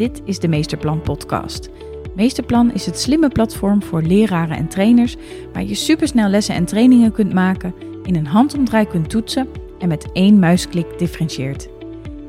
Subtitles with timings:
[0.00, 1.70] Dit is de Meesterplan Podcast.
[2.14, 5.16] Meesterplan is het slimme platform voor leraren en trainers
[5.52, 10.12] waar je supersnel lessen en trainingen kunt maken, in een handomdraai kunt toetsen en met
[10.12, 11.68] één muisklik differentieert.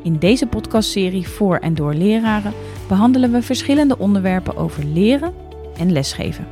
[0.04, 2.53] In deze podcastserie voor en door leraren
[2.88, 5.33] behandelen we verschillende onderwerpen over leren
[5.78, 6.47] en lesgeven.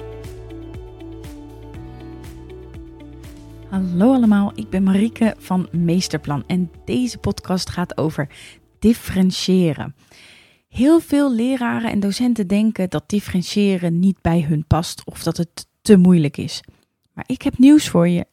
[3.70, 8.30] Hallo allemaal, ik ben Marieke van Meesterplan en deze podcast gaat over
[8.80, 9.96] differentiëren.
[10.70, 15.68] Heel veel leraren en docenten denken dat differentiëren niet bij hun past of dat het
[15.82, 16.62] te moeilijk is.
[17.14, 18.26] Maar ik heb nieuws voor je.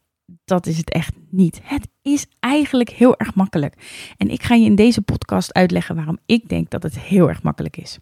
[0.45, 1.60] Dat is het echt niet.
[1.62, 3.74] Het is eigenlijk heel erg makkelijk.
[4.16, 7.42] En ik ga je in deze podcast uitleggen waarom ik denk dat het heel erg
[7.42, 7.98] makkelijk is.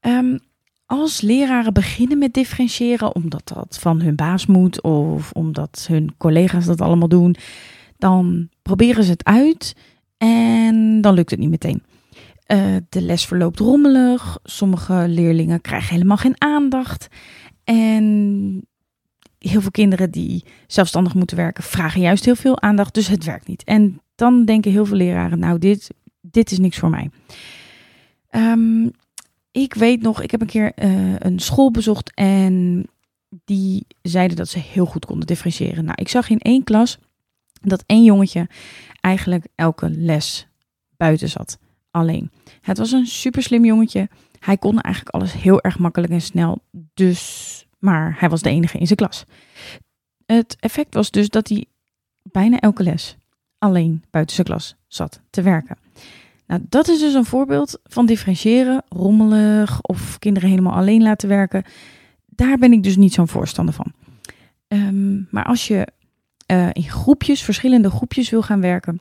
[0.00, 0.38] Um,
[0.86, 6.64] als leraren beginnen met differentiëren omdat dat van hun baas moet of omdat hun collega's
[6.64, 7.36] dat allemaal doen,
[7.96, 9.76] dan proberen ze het uit
[10.16, 11.82] en dan lukt het niet meteen.
[12.46, 17.08] Uh, de les verloopt rommelig, sommige leerlingen krijgen helemaal geen aandacht
[17.64, 18.66] en
[19.38, 23.46] heel veel kinderen die zelfstandig moeten werken vragen juist heel veel aandacht, dus het werkt
[23.46, 23.64] niet.
[23.64, 27.10] En dan denken heel veel leraren, nou dit, dit is niks voor mij.
[28.30, 28.90] Um,
[29.50, 32.86] ik weet nog, ik heb een keer uh, een school bezocht en
[33.44, 35.84] die zeiden dat ze heel goed konden differentiëren.
[35.84, 36.98] Nou, ik zag in één klas
[37.60, 38.48] dat één jongetje
[39.00, 40.46] eigenlijk elke les
[40.96, 41.58] buiten zat.
[41.94, 42.30] Alleen.
[42.60, 44.08] Het was een super slim jongetje.
[44.38, 46.58] Hij kon eigenlijk alles heel erg makkelijk en snel.
[46.94, 49.24] Dus, maar hij was de enige in zijn klas.
[50.26, 51.64] Het effect was dus dat hij
[52.22, 53.16] bijna elke les
[53.58, 55.76] alleen buiten zijn klas zat te werken.
[56.46, 61.64] Nou, dat is dus een voorbeeld van differentiëren, rommelig of kinderen helemaal alleen laten werken.
[62.26, 63.92] Daar ben ik dus niet zo'n voorstander van.
[64.68, 65.88] Um, maar als je
[66.52, 69.00] uh, in groepjes, verschillende groepjes wil gaan werken,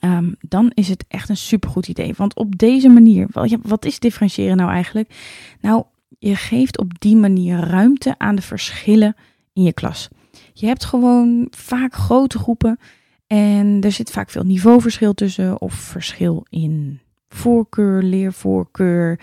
[0.00, 2.14] um, dan is het echt een supergoed idee.
[2.16, 3.26] Want op deze manier,
[3.62, 5.14] wat is differentiëren nou eigenlijk?
[5.60, 5.84] Nou,
[6.18, 9.16] je geeft op die manier ruimte aan de verschillen
[9.52, 10.08] in je klas.
[10.52, 12.78] Je hebt gewoon vaak grote groepen
[13.26, 19.20] en er zit vaak veel niveauverschil tussen of verschil in voorkeur, leervoorkeur,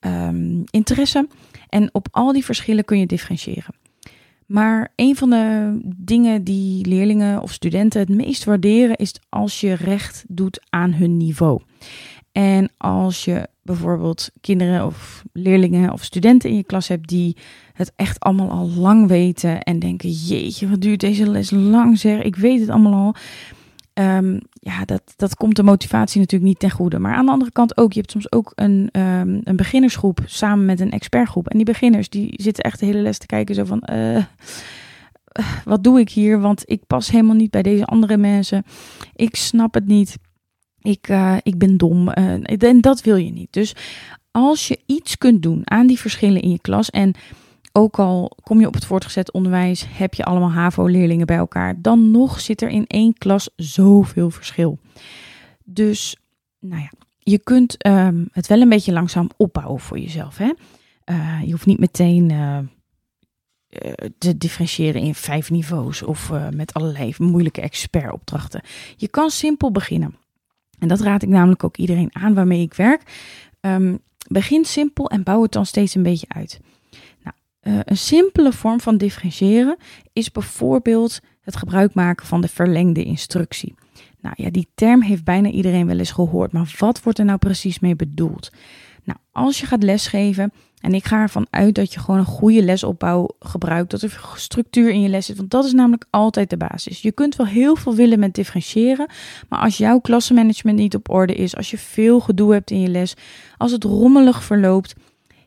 [0.00, 1.28] um, interesse.
[1.68, 3.74] En op al die verschillen kun je differentiëren.
[4.46, 9.72] Maar een van de dingen die leerlingen of studenten het meest waarderen is als je
[9.72, 11.60] recht doet aan hun niveau.
[12.32, 17.36] En als je bijvoorbeeld kinderen of leerlingen of studenten in je klas hebt die
[17.72, 22.22] het echt allemaal al lang weten en denken: jeetje, wat duurt deze les lang zeg,
[22.22, 23.14] ik weet het allemaal al.
[24.04, 26.98] Um, ja, dat, dat komt de motivatie natuurlijk niet ten goede.
[26.98, 30.64] Maar aan de andere kant ook, je hebt soms ook een, um, een beginnersgroep samen
[30.64, 31.48] met een expertgroep.
[31.48, 34.24] En die beginners die zitten echt de hele les te kijken zo van, uh,
[35.64, 36.40] wat doe ik hier?
[36.40, 38.64] Want ik pas helemaal niet bij deze andere mensen.
[39.14, 40.18] Ik snap het niet.
[40.80, 42.08] Ik, uh, ik ben dom.
[42.08, 43.52] Uh, en dat wil je niet.
[43.52, 43.74] Dus
[44.30, 47.14] als je iets kunt doen aan die verschillen in je klas en
[47.76, 52.10] ook al kom je op het voortgezet onderwijs, heb je allemaal HAVO-leerlingen bij elkaar, dan
[52.10, 54.78] nog zit er in één klas zoveel verschil.
[55.64, 56.16] Dus,
[56.60, 60.36] nou ja, je kunt um, het wel een beetje langzaam opbouwen voor jezelf.
[60.36, 60.52] Hè?
[61.10, 62.58] Uh, je hoeft niet meteen uh,
[64.18, 68.62] te differentiëren in vijf niveaus of met allerlei moeilijke expertopdrachten.
[68.96, 70.16] Je kan simpel beginnen.
[70.78, 73.02] En dat raad ik namelijk ook iedereen aan waarmee ik werk.
[73.60, 73.98] Um,
[74.28, 76.60] begin simpel en bouw het dan steeds een beetje uit.
[77.66, 79.76] Uh, een simpele vorm van differentiëren
[80.12, 83.74] is bijvoorbeeld het gebruik maken van de verlengde instructie.
[84.20, 87.38] Nou ja, die term heeft bijna iedereen wel eens gehoord, maar wat wordt er nou
[87.38, 88.50] precies mee bedoeld?
[89.04, 92.62] Nou, als je gaat lesgeven, en ik ga ervan uit dat je gewoon een goede
[92.62, 96.56] lesopbouw gebruikt, dat er structuur in je les zit, want dat is namelijk altijd de
[96.56, 97.02] basis.
[97.02, 99.08] Je kunt wel heel veel willen met differentiëren,
[99.48, 102.88] maar als jouw klassenmanagement niet op orde is, als je veel gedoe hebt in je
[102.88, 103.14] les,
[103.56, 104.94] als het rommelig verloopt,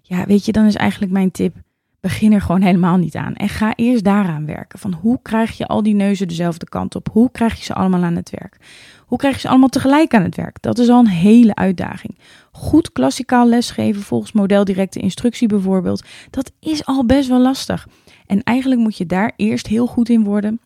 [0.01, 1.55] ja, weet je, dan is eigenlijk mijn tip
[1.99, 3.35] begin er gewoon helemaal niet aan.
[3.35, 4.79] En ga eerst daaraan werken.
[4.79, 7.09] Van hoe krijg je al die neuzen dezelfde kant op?
[7.11, 8.57] Hoe krijg je ze allemaal aan het werk?
[9.05, 10.61] Hoe krijg je ze allemaal tegelijk aan het werk?
[10.61, 12.17] Dat is al een hele uitdaging.
[12.51, 17.87] Goed klassikaal lesgeven volgens modeldirecte instructie bijvoorbeeld, dat is al best wel lastig.
[18.25, 20.59] En eigenlijk moet je daar eerst heel goed in worden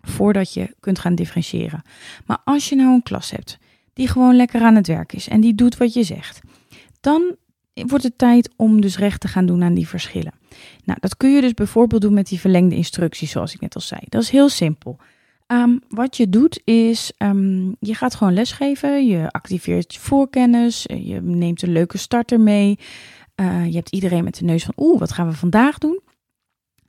[0.00, 1.82] voordat je kunt gaan differentiëren.
[2.26, 3.58] Maar als je nou een klas hebt
[3.92, 6.40] die gewoon lekker aan het werk is en die doet wat je zegt,
[7.00, 7.36] dan
[7.86, 10.32] wordt het tijd om dus recht te gaan doen aan die verschillen.
[10.84, 13.80] Nou, dat kun je dus bijvoorbeeld doen met die verlengde instructies, zoals ik net al
[13.80, 14.00] zei.
[14.08, 14.98] Dat is heel simpel.
[15.46, 21.20] Um, wat je doet is, um, je gaat gewoon lesgeven, je activeert je voorkennis, je
[21.22, 22.78] neemt een leuke starter mee.
[23.36, 26.00] Uh, je hebt iedereen met de neus van, oeh, wat gaan we vandaag doen?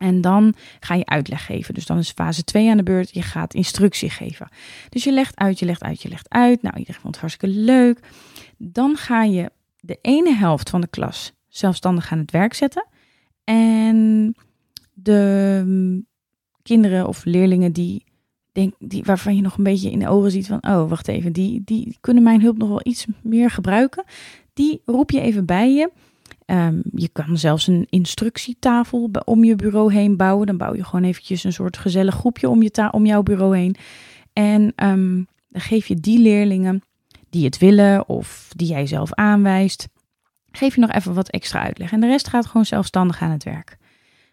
[0.01, 1.73] En dan ga je uitleg geven.
[1.73, 3.13] Dus dan is fase 2 aan de beurt.
[3.13, 4.49] Je gaat instructie geven.
[4.89, 6.61] Dus je legt uit, je legt uit, je legt uit.
[6.61, 7.99] Nou, iedereen vond het hartstikke leuk.
[8.57, 12.87] Dan ga je de ene helft van de klas zelfstandig aan het werk zetten.
[13.43, 14.35] En
[14.93, 16.05] de mm,
[16.61, 18.03] kinderen of leerlingen die,
[18.51, 21.33] denk, die, waarvan je nog een beetje in de ogen ziet van, oh wacht even,
[21.33, 24.03] die, die kunnen mijn hulp nog wel iets meer gebruiken.
[24.53, 25.91] Die roep je even bij je.
[26.45, 30.47] Ehm, je kan zelfs een instructietafel om je bureau heen bouwen.
[30.47, 33.75] Dan bouw je gewoon eventjes een soort gezellig groepje om, je om jouw bureau heen.
[34.33, 36.81] En ehm, dan geef je die leerlingen
[37.31, 39.87] die het willen of die jij zelf aanwijst,
[40.51, 41.91] geef je nog even wat extra uitleg.
[41.91, 43.77] En de rest gaat gewoon zelfstandig aan het werk.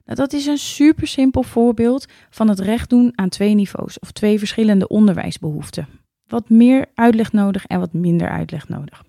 [0.05, 4.13] Nou, dat is een super simpel voorbeeld van het recht doen aan twee niveaus of
[4.13, 5.89] twee verschillende onderwijsbehoeften.
[6.27, 9.05] Wat meer uitleg nodig en wat minder uitleg nodig.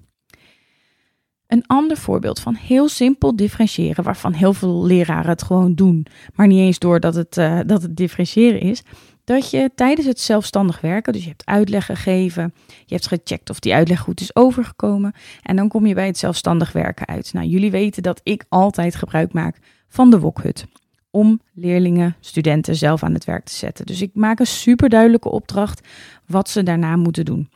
[1.48, 6.06] Een ander voorbeeld van heel simpel differentiëren, waarvan heel veel leraren het gewoon doen,
[6.36, 8.84] maar niet eens door dat het, uh, dat het differentiëren is,
[9.30, 12.54] dat je tijdens het zelfstandig werken, dus je hebt uitleg gegeven,
[12.86, 16.18] je hebt gecheckt of die uitleg goed is overgekomen en dan kom je bij het
[16.18, 17.34] zelfstandig werken uit.
[17.34, 20.66] Nou, jullie weten dat ik altijd gebruik maak van de wokhut
[21.12, 23.86] om leerlingen, studenten zelf aan het werk te zetten.
[23.86, 25.88] Dus ik maak een super duidelijke opdracht
[26.26, 27.50] wat ze daarna moeten doen.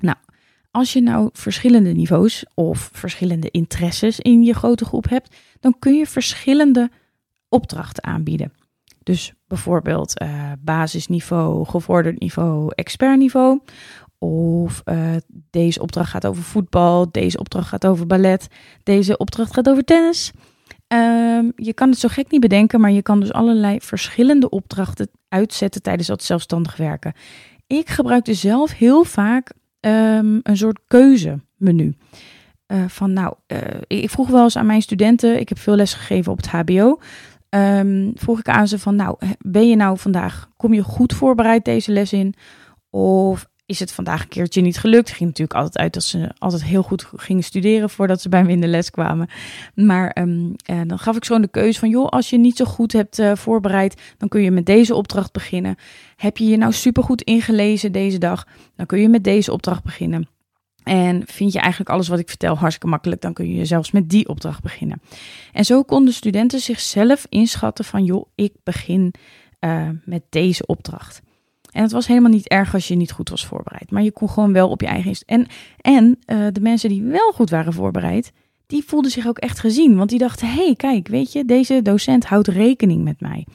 [0.00, 0.16] Nou,
[0.70, 5.94] als je nou verschillende niveaus of verschillende interesses in je grote groep hebt, dan kun
[5.94, 6.90] je verschillende
[7.48, 8.52] opdrachten aanbieden.
[9.02, 13.60] Dus bijvoorbeeld uh, basisniveau, gevorderd niveau, expertniveau.
[14.18, 14.96] Of uh,
[15.50, 18.48] deze opdracht gaat over voetbal, deze opdracht gaat over ballet,
[18.82, 20.32] deze opdracht gaat over tennis.
[20.88, 25.10] Um, je kan het zo gek niet bedenken, maar je kan dus allerlei verschillende opdrachten
[25.28, 27.12] uitzetten tijdens dat zelfstandig werken.
[27.66, 31.96] Ik gebruikte zelf heel vaak um, een soort keuzemenu.
[32.66, 33.34] Uh, van nou,
[33.86, 36.98] ik vroeg wel eens aan mijn studenten, ik heb veel les gegeven op het HBO.
[37.54, 41.64] Um, vroeg ik aan ze van, nou, ben je nou vandaag, kom je goed voorbereid
[41.64, 42.34] deze les in?
[42.90, 45.08] Of is het vandaag een keertje niet gelukt?
[45.08, 48.44] Het ging natuurlijk altijd uit dat ze altijd heel goed gingen studeren voordat ze bij
[48.44, 49.28] me in de les kwamen.
[49.74, 52.64] Maar um, uh, dan gaf ik zo de keuze van, joh, als je niet zo
[52.64, 55.76] goed hebt uh, voorbereid, dan kun je met deze opdracht beginnen.
[56.16, 58.46] Heb je je nou supergoed ingelezen deze dag,
[58.76, 60.28] dan kun je met deze opdracht beginnen.
[60.84, 64.08] En vind je eigenlijk alles wat ik vertel hartstikke makkelijk, dan kun je zelfs met
[64.08, 65.02] die opdracht beginnen.
[65.52, 69.14] En zo konden studenten zichzelf inschatten van, joh, ik begin
[69.60, 71.22] uh, met deze opdracht.
[71.72, 74.28] En het was helemaal niet erg als je niet goed was voorbereid, maar je kon
[74.28, 75.16] gewoon wel op je eigen.
[75.26, 75.46] En,
[75.80, 78.32] en uh, de mensen die wel goed waren voorbereid,
[78.66, 79.96] die voelden zich ook echt gezien.
[79.96, 83.46] Want die dachten: hé, hey, kijk, weet je, deze docent houdt rekening met mij.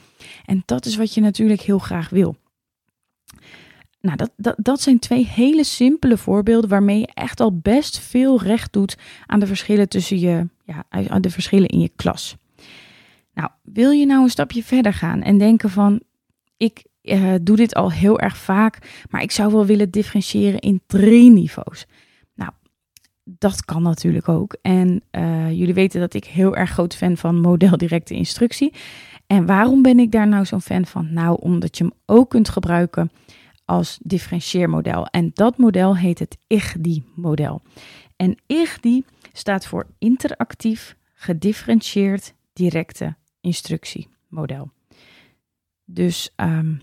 [0.44, 2.36] En dat is wat je natuurlijk heel graag wil.
[4.00, 8.42] Nou, dat, dat, dat zijn twee hele simpele voorbeelden waarmee je echt al best veel
[8.42, 8.96] recht doet
[9.26, 12.36] aan de verschillen tussen je, ja, aan de verschillen in je klas.
[13.34, 16.00] Nou, wil je nou een stapje verder gaan en denken van,
[16.56, 20.80] ik uh, doe dit al heel erg vaak, maar ik zou wel willen differentiëren in
[20.86, 21.86] drie niveaus.
[22.34, 22.50] Nou,
[23.24, 24.56] dat kan natuurlijk ook.
[24.62, 28.72] En uh, jullie weten dat ik heel erg groot fan van modeldirecte instructie.
[29.26, 31.12] En waarom ben ik daar nou zo'n fan van?
[31.12, 33.10] Nou, omdat je hem ook kunt gebruiken
[33.68, 35.06] als differentieermodel.
[35.06, 37.62] En dat model heet het IGDI-model.
[38.16, 44.70] En IGDI staat voor interactief, gedifferentieerd, directe instructiemodel.
[45.84, 46.80] Dus um,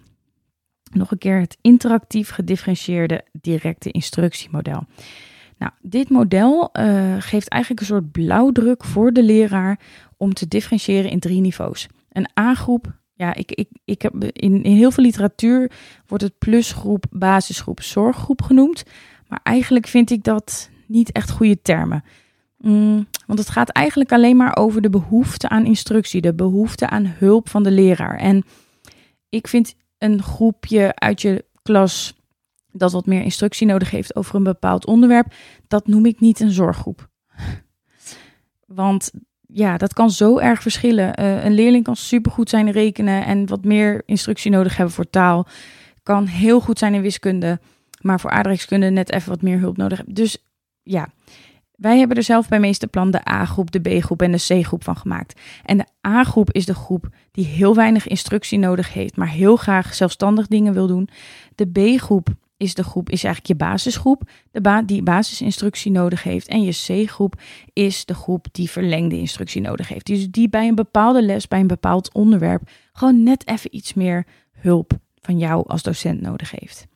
[0.92, 4.84] nog een keer het interactief, gedifferentieerde, directe instructiemodel.
[5.58, 9.80] Nou, dit model uh, geeft eigenlijk een soort blauwdruk voor de leraar
[10.18, 11.88] om te differentiëren in drie niveaus.
[12.10, 15.72] Een A-groep, ja, ik, ik, ik heb in, heel veel literatuur
[16.08, 18.84] wordt het plusgroep, basisgroep, zorggroep genoemd.
[19.28, 22.04] Maar eigenlijk vind ik dat niet echt goede termen.
[22.58, 27.06] Mm, want het gaat eigenlijk alleen maar over de behoefte aan instructie, de behoefte aan
[27.18, 28.18] hulp van de leraar.
[28.18, 28.44] En
[29.30, 32.16] ik vind een groepje uit je klas
[32.72, 35.34] dat wat meer instructie nodig heeft over een bepaald onderwerp,
[35.68, 37.10] dat noem ik niet een zorggroep.
[38.66, 39.12] Want
[39.56, 41.20] ja, dat kan zo erg verschillen.
[41.20, 45.10] Uh, een leerling kan supergoed zijn in rekenen en wat meer instructie nodig hebben voor
[45.10, 45.48] taal.
[46.04, 47.60] Kan heel goed zijn in wiskunde,
[48.02, 50.16] maar voor aardrijkskunde net even wat meer hulp nodig hebben.
[50.16, 50.38] Dus
[50.84, 51.10] ja,
[51.76, 55.40] wij hebben er zelf bij Meesterplan de A-groep, de B-groep en de C-groep van gemaakt.
[55.66, 59.94] En de A-groep is de groep die heel weinig instructie nodig heeft, maar heel graag
[59.94, 61.10] zelfstandig dingen wil doen.
[61.56, 66.48] De B-groep is de groep, is eigenlijk je basisgroep, de ba die basisinstructie nodig heeft.
[66.48, 67.42] En je C-groep
[67.74, 70.06] is de groep die verlengde instructie nodig heeft.
[70.06, 74.26] Dus die bij een bepaalde les, bij een bepaald onderwerp, gewoon net even iets meer
[74.52, 76.88] hulp van jou als docent nodig heeft.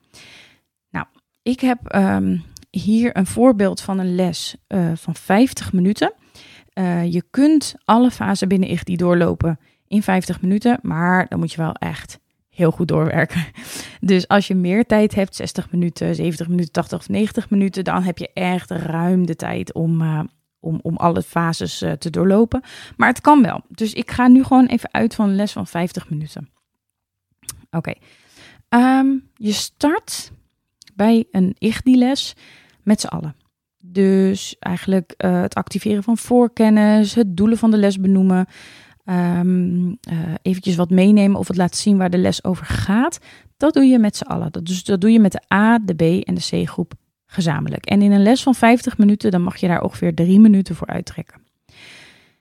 [0.90, 1.06] Nou,
[1.42, 6.12] ik heb um, hier een voorbeeld van een les uh, van 50 minuten.
[6.74, 11.56] Uh, je kunt alle fasen binnen IGDI doorlopen in 50 minuten, maar dan moet je
[11.56, 13.44] wel echt heel goed doorwerken.
[14.00, 18.02] Dus als je meer tijd hebt, 60 minuten, 70 minuten, 80 of 90 minuten, dan
[18.02, 20.20] heb je echt ruim de tijd om, uh,
[20.60, 22.62] om, om alle fases te doorlopen.
[22.96, 23.60] Maar het kan wel.
[23.68, 26.48] Dus ik ga nu gewoon even uit van een les van 50 minuten.
[27.70, 27.92] Oké.
[28.68, 30.32] Ehm, je start
[30.94, 32.34] bij een IGDI-les
[32.82, 33.36] met z'n allen.
[33.84, 38.46] Dus eigenlijk uh, het activeren van voorkennis, het doelen van de les benoemen,
[39.10, 39.98] um,
[40.42, 43.18] eventjes wat meenemen of het laten zien waar de les over gaat.
[43.56, 44.52] Dat doe je met z'n allen.
[44.52, 46.92] Dat, dus dat doe je met de A, de B en de C groep
[47.26, 47.86] gezamenlijk.
[47.86, 50.86] En in een les van 50 minuten, dan mag je daar ongeveer drie minuten voor
[50.86, 51.40] uittrekken.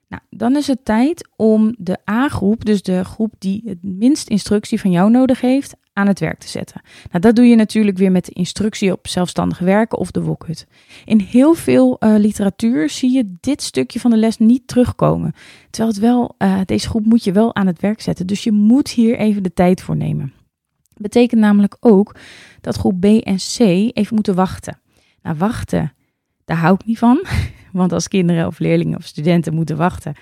[0.08, 4.80] Nou, dan is het tijd om de A-groep, dus de groep die het minst instructie
[4.80, 6.82] van jou nodig heeft, aan het werk te zetten.
[7.10, 10.68] Nou, dat doe je natuurlijk weer met de instructie op zelfstandig werken of de wokhut.
[11.06, 15.34] In heel veel uh, literatuur zie je dit stukje van de les niet terugkomen.
[15.70, 18.28] Terwijl het wel, uh, deze groep moet je wel aan het werk zetten.
[18.28, 20.34] Dus je moet hier even de tijd voor nemen.
[20.98, 22.16] Betekent namelijk ook
[22.62, 23.60] dat groep B en C
[23.94, 24.80] even moeten wachten.
[25.22, 25.94] Nou, wachten,
[26.46, 27.26] daar hou ik niet van.
[27.72, 30.14] Want als kinderen of leerlingen of studenten moeten wachten,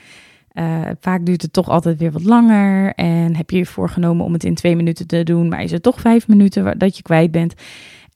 [0.59, 2.93] uh, vaak duurt het toch altijd weer wat langer.
[2.93, 5.83] En heb je je voorgenomen om het in twee minuten te doen, maar is het
[5.83, 7.53] toch vijf minuten dat je kwijt bent.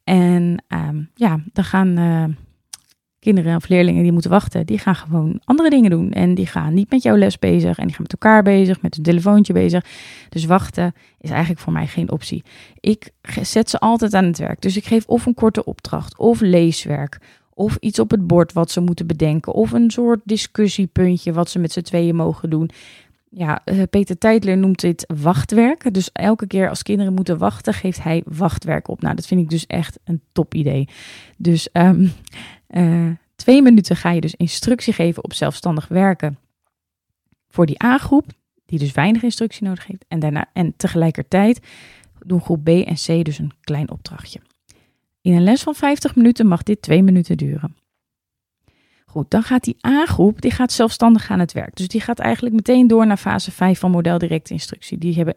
[0.03, 2.23] En um, ja, dan gaan uh,
[3.19, 6.11] kinderen of leerlingen die moeten wachten, die gaan gewoon andere dingen doen.
[6.11, 8.95] En die gaan niet met jouw les bezig en die gaan met elkaar bezig, met
[8.95, 9.85] hun telefoontje bezig.
[10.29, 12.43] Dus wachten is eigenlijk voor mij geen optie.
[12.79, 14.61] Ik zet ze altijd aan het werk.
[14.61, 17.19] Dus ik geef of een korte opdracht of leeswerk
[17.53, 19.53] of iets op het bord wat ze moeten bedenken.
[19.53, 22.69] Of een soort discussiepuntje wat ze met z'n tweeën mogen doen.
[23.29, 25.93] Ja, eh, Peter Teitler noemt dit wachtwerk.
[25.93, 29.01] Dus elke keer als kinderen moeten wachten, geeft hij wachtwerk op.
[29.01, 30.87] Nou, dat vind ik dus echt een top idee.
[31.37, 32.11] Dus um,
[32.69, 36.37] uh, twee minuten ga je dus instructie geven op zelfstandig werken
[37.49, 38.25] voor die A-groep,
[38.65, 40.05] die dus weinig instructie nodig heeft.
[40.07, 41.59] En, daarna, en tegelijkertijd
[42.25, 44.39] doen groep B en C dus een klein opdrachtje.
[45.21, 47.75] In een les van 50 minuten mag dit 2 minuten duren.
[49.05, 51.75] Goed, dan gaat die A-groep, die gaat zelfstandig aan het werk.
[51.75, 54.97] Dus die gaat eigenlijk meteen door naar fase 5 van modeldirecte instructie.
[54.97, 55.35] Die hebben,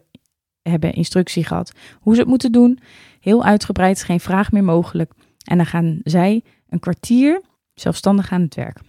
[0.61, 2.79] hebben instructie gehad hoe ze het moeten doen.
[3.19, 5.13] Heel uitgebreid, geen vraag meer mogelijk.
[5.43, 7.41] En dan gaan zij een kwartier
[7.73, 8.79] zelfstandig aan het werk.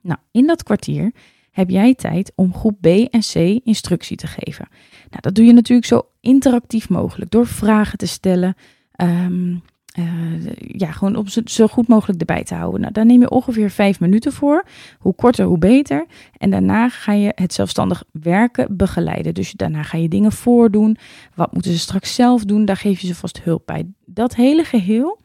[0.00, 1.12] Nou, in dat kwartier
[1.50, 4.68] heb jij tijd om groep B en C instructie te geven.
[5.10, 8.54] Nou, dat doe je natuurlijk zo interactief mogelijk door vragen te stellen.
[8.96, 9.62] Um,
[9.98, 12.80] uh, ja, gewoon om zo goed mogelijk erbij te houden.
[12.80, 14.64] Nou, daar neem je ongeveer vijf minuten voor.
[14.98, 16.06] Hoe korter, hoe beter.
[16.36, 19.34] En daarna ga je het zelfstandig werken begeleiden.
[19.34, 20.96] Dus daarna ga je dingen voordoen.
[21.34, 22.64] Wat moeten ze straks zelf doen?
[22.64, 23.86] Daar geef je ze vast hulp bij.
[24.04, 25.20] Dat hele geheel,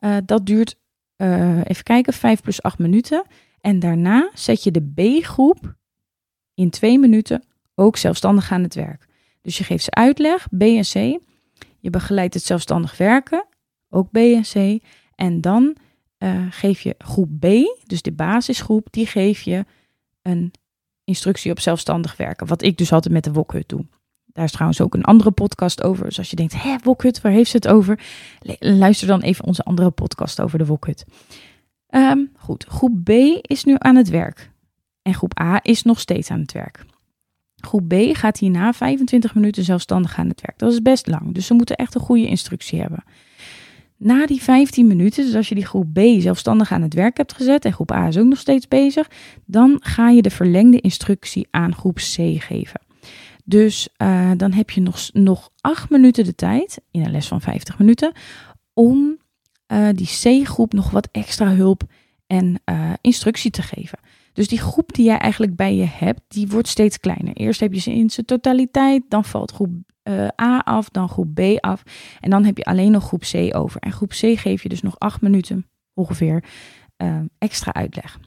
[0.00, 0.76] uh, dat duurt,
[1.16, 3.24] uh, even kijken, vijf plus acht minuten.
[3.60, 5.74] En daarna zet je de B-groep
[6.54, 9.06] in twee minuten ook zelfstandig aan het werk.
[9.42, 11.20] Dus je geeft ze uitleg, B en C.
[11.78, 13.44] Je begeleidt het zelfstandig werken
[13.90, 14.82] ook B en C.
[15.14, 15.76] En dan
[16.18, 17.46] uh, geef je groep B,
[17.86, 19.64] dus de basisgroep, die geef je
[20.22, 20.52] een
[21.04, 22.46] instructie op zelfstandig werken.
[22.46, 23.86] Wat ik dus altijd met de Wokhut doe.
[24.26, 26.04] Daar is trouwens ook een andere podcast over.
[26.04, 28.00] Dus als je denkt, hé, Wokhut, waar heeft ze het over?
[28.58, 31.04] Luister dan even onze andere podcast over de Wokhut.
[31.90, 34.50] Um, goed, groep B is nu aan het werk.
[35.02, 36.84] En groep A is nog steeds aan het werk.
[37.56, 40.58] Groep B gaat hierna 25 minuten zelfstandig aan het werk.
[40.58, 43.04] Dat is best lang, dus ze moeten echt een goede instructie hebben.
[44.02, 47.32] Na die 15 minuten, dus als je die groep B zelfstandig aan het werk hebt
[47.32, 49.10] gezet en groep A is ook nog steeds bezig,
[49.44, 52.80] dan ga je de verlengde instructie aan groep C geven.
[53.44, 57.40] Dus uh, dan heb je nog, nog 8 minuten de tijd, in een les van
[57.40, 58.12] 50 minuten,
[58.74, 59.18] om
[59.72, 61.82] uh, die C-groep nog wat extra hulp
[62.26, 63.98] en uh, instructie te geven.
[64.32, 67.34] Dus die groep die jij eigenlijk bij je hebt, die wordt steeds kleiner.
[67.34, 69.70] Eerst heb je ze in zijn totaliteit, dan valt groep
[70.04, 71.82] uh, A af, dan groep B af.
[72.20, 73.80] En dan heb je alleen nog groep C over.
[73.80, 76.44] En groep C geef je dus nog acht minuten ongeveer
[76.96, 78.18] uh, extra uitleg.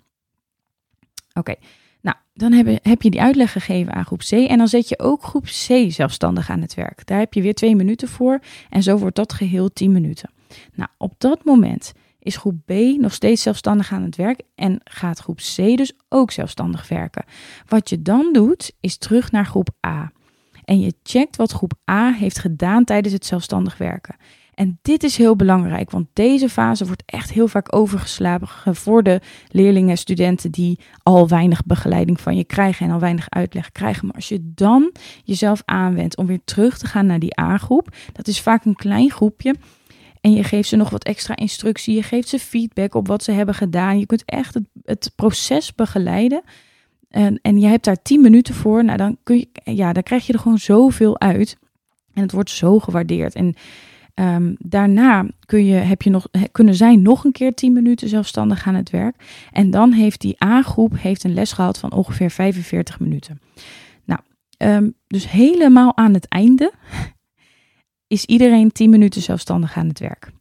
[1.34, 1.56] Oké,
[2.02, 4.32] nou dan heb, heb je die uitleg gegeven aan groep C.
[4.32, 7.06] En dan zet je ook groep C zelfstandig aan het werk.
[7.06, 8.40] Daar heb je weer twee minuten voor.
[8.70, 10.30] En zo wordt dat geheel tien minuten.
[10.74, 15.20] Nou, op dat moment is groep B nog steeds zelfstandig aan het werk en gaat
[15.20, 17.26] groep C dus ook zelfstandig werken.
[17.68, 20.12] Wat je dan doet, is terug naar groep A.
[20.66, 24.16] En je checkt wat groep A heeft gedaan tijdens het zelfstandig werken.
[24.54, 29.22] En dit is heel belangrijk, want deze fase wordt echt heel vaak overgeslagen voor de
[29.48, 34.06] leerlingen en studenten die al weinig begeleiding van je krijgen en al weinig uitleg krijgen.
[34.06, 34.92] Maar als je dan
[35.24, 39.12] jezelf aanwendt om weer terug te gaan naar die A-groep, dat is vaak een klein
[39.12, 39.56] groepje.
[40.22, 43.32] En je geeft ze nog wat extra instructie, je geeft ze feedback op wat ze
[43.32, 44.00] hebben gedaan.
[44.00, 46.42] Je kunt echt het, het proces begeleiden
[47.14, 48.84] en, en je hebt daar 10 minuten voor.
[48.84, 51.58] Nou, dan, kun je, ja, dan krijg je er gewoon zoveel uit.
[52.14, 53.36] En het wordt zo gewaardeerd.
[53.36, 53.56] En
[54.14, 58.68] Ehm, daarna kun je, heb je nog, kunnen zij nog een keer 10 minuten zelfstandig
[58.68, 59.46] aan het werk.
[59.52, 63.42] En dan heeft die A-groep heeft een les gehad van ongeveer 45 minuten.
[64.06, 64.20] Nou,
[64.58, 66.74] ehm, dus helemaal aan het einde
[68.08, 70.32] is iedereen 10 minuten zelfstandig aan het werk.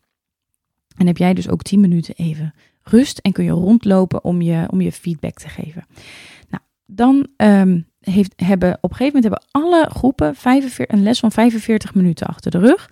[0.96, 4.66] En heb jij dus ook 10 minuten even rust en kun je rondlopen om je,
[4.70, 5.86] om je feedback te geven.
[6.94, 11.32] Dan ehm, heeft, hebben op een gegeven moment hebben alle groepen 45, een les van
[11.32, 12.90] 45 minuten achter de rug.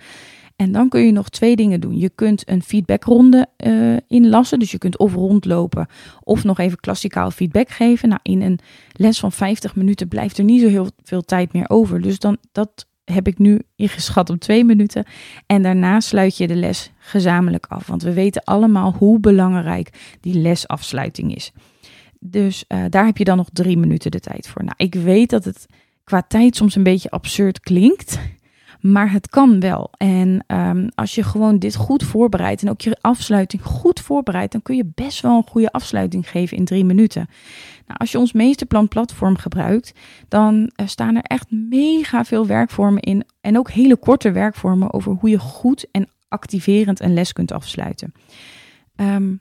[0.61, 1.99] En dan kun je nog twee dingen doen.
[1.99, 4.59] Je kunt een feedbackronde uh, inlassen.
[4.59, 5.87] Dus je kunt of rondlopen
[6.23, 8.09] of nog even klassikaal feedback geven.
[8.09, 8.59] Nou, in een
[8.92, 12.00] les van 50 minuten blijft er niet zo heel veel tijd meer over.
[12.00, 15.04] Dus dan, dat heb ik nu ingeschat op twee minuten.
[15.47, 17.87] En daarna sluit je de les gezamenlijk af.
[17.87, 21.52] Want we weten allemaal hoe belangrijk die lesafsluiting is.
[22.21, 24.65] Dus uh, daar heb je dan nog drie minuten de tijd voor.
[24.65, 25.67] Nou, ik weet dat het
[26.05, 28.19] qua tijd soms een beetje absurd klinkt.
[28.81, 29.91] Maar het kan wel.
[29.97, 34.62] En um, als je gewoon dit goed voorbereidt en ook je afsluiting goed voorbereidt, dan
[34.62, 37.27] kun je best wel een goede afsluiting geven in drie minuten.
[37.87, 39.93] Nou, als je ons meesterplan platform gebruikt,
[40.29, 43.25] dan uh, staan er echt mega veel werkvormen in.
[43.41, 48.12] En ook hele korte werkvormen over hoe je goed en activerend een les kunt afsluiten.
[48.97, 49.41] Um,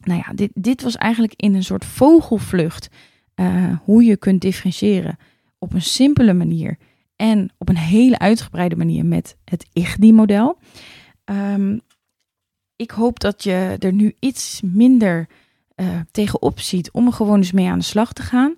[0.00, 2.88] nou ja, dit, dit was eigenlijk in een soort vogelvlucht
[3.34, 5.18] uh, hoe je kunt differentiëren
[5.58, 6.78] op een simpele manier
[7.16, 10.58] en op een hele uitgebreide manier met het IGDI-model.
[11.24, 11.80] Um,
[12.76, 15.28] ik hoop dat je er nu iets minder
[15.76, 18.54] uh, tegenop ziet om er gewoon eens mee aan de slag te gaan.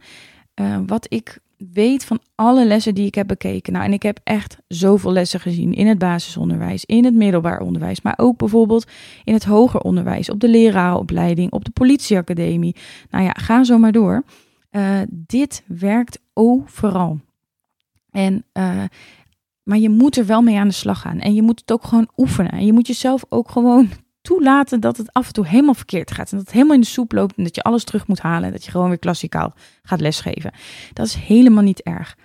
[0.61, 1.39] Uh, wat ik
[1.73, 3.73] weet van alle lessen die ik heb bekeken.
[3.73, 8.01] Nou, en ik heb echt zoveel lessen gezien in het basisonderwijs, in het middelbaar onderwijs,
[8.01, 8.87] maar ook bijvoorbeeld
[9.25, 12.77] in het hoger onderwijs, op de leraaropleiding, op de politieacademie.
[13.11, 14.23] Nou ja, ga zo maar door.
[14.71, 17.21] Uh, dit werkt overal.
[18.11, 18.85] En, uh,
[19.63, 21.21] maar je moet er wel mee aan de slag gaan.
[21.21, 22.53] En je moet het ook gewoon oefenen.
[22.53, 23.89] En je moet jezelf ook gewoon
[24.21, 26.31] toelaten dat het af en toe helemaal verkeerd gaat.
[26.31, 28.45] En dat het helemaal in de soep loopt en dat je alles terug moet halen.
[28.45, 30.53] En dat je gewoon weer klassikaal gaat lesgeven.
[30.93, 32.17] Dat is helemaal niet erg.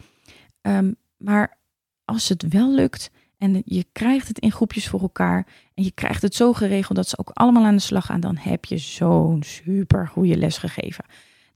[0.61, 1.57] Um, maar
[2.05, 5.47] als het wel lukt en je krijgt het in groepjes voor elkaar.
[5.73, 8.19] En je krijgt het zo geregeld dat ze ook allemaal aan de slag gaan.
[8.19, 11.05] Dan heb je zo'n super goede les gegeven.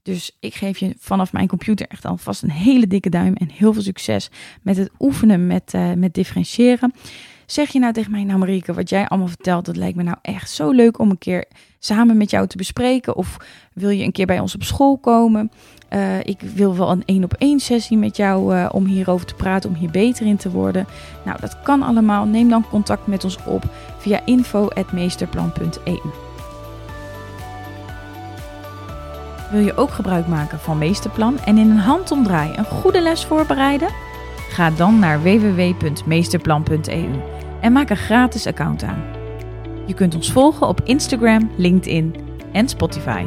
[0.02, 3.72] Dus ik geef je vanaf mijn computer echt alvast een hele dikke duim en heel
[3.72, 4.30] veel succes
[4.62, 6.92] met het oefenen met, uh, met differentiëren.
[7.50, 10.16] Zeg je nou tegen mij, nou Marieke, wat jij allemaal vertelt, dat lijkt me nou
[10.22, 11.44] echt zo leuk om een keer
[11.78, 13.16] samen met jou te bespreken.
[13.16, 13.36] Of
[13.72, 15.50] wil je een keer bij ons op school komen?
[15.92, 19.34] Uh, ik wil wel een één op één sessie met jou uh, om hierover te
[19.34, 20.86] praten, om hier beter in te worden.
[21.24, 22.26] Nou, dat kan allemaal.
[22.26, 23.64] Neem dan contact met ons op
[23.98, 26.00] via info.meesterplan.eu.
[29.50, 33.88] Wil je ook gebruik maken van Meesterplan en in een handomdraai een goede les voorbereiden?
[34.50, 39.02] Ga dan naar www.meesterplan.eu en maak een gratis account aan.
[39.86, 42.14] Je kunt ons volgen op Instagram, LinkedIn
[42.52, 43.24] en Spotify.